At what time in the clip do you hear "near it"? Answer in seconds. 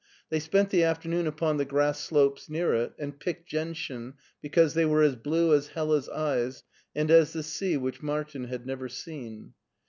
2.49-2.93